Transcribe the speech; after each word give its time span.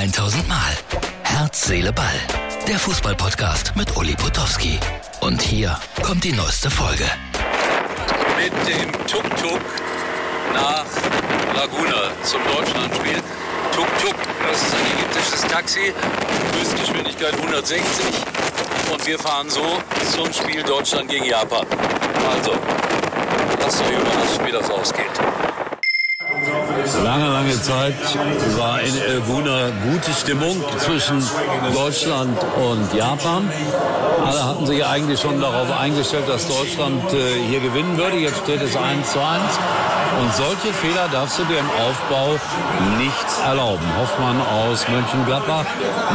1000 0.00 0.48
Mal. 0.48 0.78
Herz, 1.24 1.66
Seele, 1.66 1.92
Ball. 1.92 2.06
Der 2.66 2.78
Fußballpodcast 2.78 3.76
mit 3.76 3.94
Uli 3.98 4.14
Potowski. 4.14 4.80
Und 5.20 5.42
hier 5.42 5.78
kommt 6.02 6.24
die 6.24 6.32
neueste 6.32 6.70
Folge. 6.70 7.04
Mit 8.38 8.50
dem 8.66 8.90
Tuk-Tuk 9.06 9.60
nach 10.54 10.86
Laguna 11.54 12.12
zum 12.22 12.40
Deutschlandspiel. 12.44 13.22
Tuk-Tuk, 13.74 14.16
das 14.48 14.62
ist 14.62 14.74
ein 14.74 14.86
ägyptisches 14.96 15.42
Taxi, 15.42 15.92
Höchstgeschwindigkeit 16.58 17.34
160. 17.34 18.06
Und 18.90 19.06
wir 19.06 19.18
fahren 19.18 19.50
so 19.50 19.82
zum 20.14 20.32
Spiel 20.32 20.62
Deutschland 20.62 21.10
gegen 21.10 21.26
Japan. 21.26 21.66
Also, 22.38 22.54
lasst 23.60 23.82
euch 23.82 23.90
überraschen, 23.90 24.46
wie 24.46 24.52
das 24.52 24.70
ausgeht. 24.70 25.49
Lange, 27.10 27.28
lange 27.28 27.60
Zeit 27.60 27.96
war 28.56 28.80
in 28.80 28.96
Elguna 28.96 29.70
gute 29.82 30.12
Stimmung 30.12 30.62
zwischen 30.78 31.20
Deutschland 31.74 32.38
und 32.54 32.94
Japan. 32.94 33.50
Alle 34.24 34.44
hatten 34.44 34.64
sich 34.64 34.86
eigentlich 34.86 35.18
schon 35.18 35.40
darauf 35.40 35.76
eingestellt, 35.76 36.28
dass 36.28 36.46
Deutschland 36.46 37.02
äh, 37.12 37.48
hier 37.48 37.58
gewinnen 37.58 37.96
würde. 37.96 38.16
Jetzt 38.16 38.38
steht 38.44 38.62
es 38.62 38.76
1 38.76 39.10
zu 39.10 39.18
1. 39.18 39.42
Und 40.18 40.34
solche 40.34 40.72
Fehler 40.72 41.08
darfst 41.12 41.38
du 41.38 41.44
dir 41.44 41.58
im 41.58 41.70
Aufbau 41.70 42.38
nicht 42.98 43.46
erlauben. 43.46 43.84
Hoffmann 44.00 44.40
aus 44.40 44.86
Mönchengladbach 44.88 45.64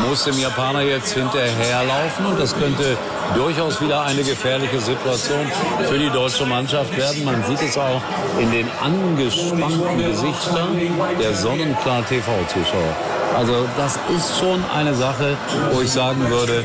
muss 0.07 0.25
dem 0.25 0.37
Japaner 0.37 0.81
jetzt 0.81 1.13
hinterherlaufen 1.13 2.25
und 2.25 2.39
das 2.39 2.53
könnte 2.57 2.97
durchaus 3.35 3.81
wieder 3.81 4.01
eine 4.01 4.23
gefährliche 4.23 4.79
Situation 4.79 5.45
für 5.87 5.97
die 5.97 6.09
deutsche 6.09 6.45
Mannschaft 6.45 6.95
werden. 6.97 7.23
Man 7.23 7.43
sieht 7.45 7.61
es 7.61 7.77
auch 7.77 8.01
in 8.39 8.51
den 8.51 8.67
angespannten 8.83 9.97
Gesichtern 9.97 10.77
der 11.19 11.33
Sonnenklar 11.33 12.05
TV-Zuschauer. 12.05 13.14
Also 13.37 13.65
das 13.77 13.99
ist 14.15 14.39
schon 14.39 14.63
eine 14.73 14.93
Sache, 14.93 15.35
wo 15.71 15.81
ich 15.81 15.91
sagen 15.91 16.29
würde, 16.29 16.63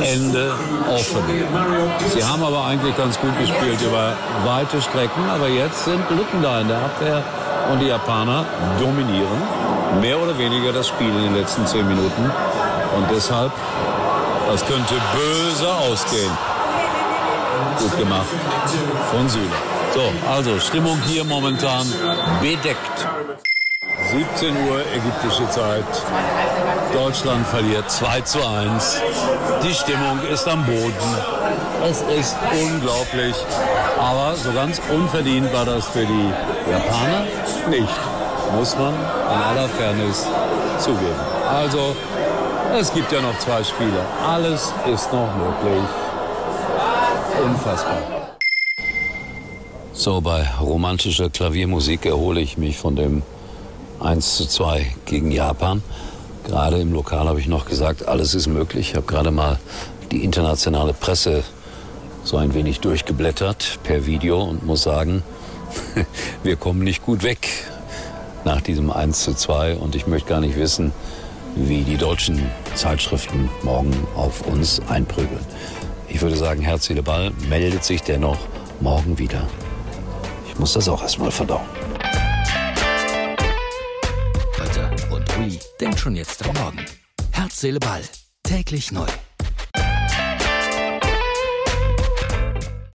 Ende 0.00 0.52
offen. 0.88 1.22
Sie 2.14 2.24
haben 2.24 2.42
aber 2.42 2.64
eigentlich 2.64 2.96
ganz 2.96 3.18
gut 3.20 3.38
gespielt 3.38 3.80
über 3.82 4.12
weite 4.44 4.80
Strecken, 4.80 5.28
aber 5.34 5.48
jetzt 5.48 5.84
sind 5.84 6.08
Lücken 6.10 6.42
da 6.42 6.60
in 6.60 6.68
der 6.68 6.78
Abwehr 6.78 7.22
und 7.70 7.80
die 7.80 7.86
Japaner 7.86 8.44
dominieren 8.78 9.42
mehr 10.00 10.20
oder 10.20 10.36
weniger 10.38 10.72
das 10.72 10.88
Spiel 10.88 11.08
in 11.08 11.24
den 11.24 11.36
letzten 11.36 11.66
zehn 11.66 11.86
Minuten. 11.86 12.30
Und 12.96 13.10
deshalb, 13.10 13.52
das 14.50 14.64
könnte 14.66 14.94
böse 15.12 15.68
ausgehen. 15.68 16.30
Gut 17.78 17.98
gemacht 17.98 18.26
von 19.10 19.28
Süle. 19.28 19.44
So, 19.94 20.12
also 20.30 20.58
Stimmung 20.60 21.00
hier 21.06 21.24
momentan 21.24 21.86
bedeckt. 22.40 23.06
17 24.10 24.54
Uhr 24.68 24.80
ägyptische 24.94 25.48
Zeit. 25.50 25.84
Deutschland 26.92 27.46
verliert 27.46 27.90
2 27.90 28.20
zu 28.22 28.38
1. 28.46 29.00
Die 29.62 29.74
Stimmung 29.74 30.20
ist 30.32 30.46
am 30.46 30.64
Boden. 30.64 30.92
Es 31.88 32.02
ist 32.02 32.36
unglaublich. 32.52 33.34
Aber 33.98 34.34
so 34.36 34.52
ganz 34.52 34.80
unverdient 34.92 35.52
war 35.52 35.64
das 35.64 35.86
für 35.86 36.04
die 36.04 36.30
Japaner 36.70 37.26
nicht. 37.68 38.00
Muss 38.56 38.76
man 38.76 38.94
in 38.94 39.42
aller 39.42 39.68
Fairness 39.68 40.26
zugeben. 40.78 41.20
Also, 41.48 41.96
es 42.78 42.92
gibt 42.92 43.10
ja 43.12 43.20
noch 43.20 43.38
zwei 43.38 43.64
Spiele. 43.64 44.04
Alles 44.26 44.72
ist 44.92 45.12
noch 45.12 45.28
möglich. 45.34 45.84
Unfassbar. 47.44 47.98
So, 49.92 50.20
bei 50.20 50.46
romantischer 50.60 51.30
Klaviermusik 51.30 52.06
erhole 52.06 52.40
ich 52.40 52.58
mich 52.58 52.76
von 52.76 52.96
dem 52.96 53.22
1 54.00 54.36
zu 54.36 54.46
2 54.46 54.86
gegen 55.04 55.30
Japan. 55.30 55.82
Gerade 56.44 56.78
im 56.78 56.92
Lokal 56.92 57.28
habe 57.28 57.40
ich 57.40 57.48
noch 57.48 57.66
gesagt, 57.66 58.06
alles 58.06 58.34
ist 58.34 58.46
möglich. 58.46 58.90
Ich 58.90 58.96
habe 58.96 59.06
gerade 59.06 59.30
mal 59.30 59.58
die 60.12 60.22
internationale 60.24 60.92
Presse 60.92 61.42
so 62.22 62.36
ein 62.36 62.54
wenig 62.54 62.80
durchgeblättert 62.80 63.78
per 63.82 64.06
Video 64.06 64.42
und 64.42 64.64
muss 64.64 64.82
sagen, 64.82 65.22
wir 66.42 66.56
kommen 66.56 66.82
nicht 66.82 67.04
gut 67.04 67.22
weg 67.22 67.48
nach 68.44 68.60
diesem 68.60 68.90
1 68.90 69.24
zu 69.24 69.34
2 69.34 69.76
und 69.76 69.94
ich 69.94 70.06
möchte 70.06 70.28
gar 70.28 70.40
nicht 70.40 70.56
wissen, 70.56 70.92
wie 71.56 71.82
die 71.82 71.96
deutschen 71.96 72.48
Zeitschriften 72.74 73.48
morgen 73.62 73.92
auf 74.14 74.46
uns 74.46 74.80
einprügeln. 74.88 75.44
Ich 76.08 76.20
würde 76.22 76.36
sagen, 76.36 76.62
Herz, 76.62 76.86
Seele, 76.86 77.02
Ball 77.02 77.32
meldet 77.48 77.84
sich 77.84 78.02
dennoch 78.02 78.38
morgen 78.80 79.18
wieder. 79.18 79.42
Ich 80.48 80.58
muss 80.58 80.74
das 80.74 80.88
auch 80.88 81.02
erstmal 81.02 81.30
verdauen. 81.30 81.66
Uli 85.38 85.58
denkt 85.80 86.00
schon 86.00 86.16
jetzt 86.16 86.44
am 86.46 86.54
Morgen. 86.54 86.84
Herz, 87.32 87.60
Seele, 87.60 87.78
Ball. 87.78 88.02
Täglich 88.42 88.92
neu. 88.92 89.06